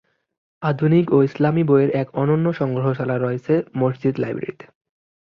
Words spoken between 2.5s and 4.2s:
সংগ্রহশালা রয়েছে মসজিদ